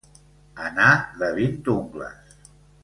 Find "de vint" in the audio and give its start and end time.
1.21-1.63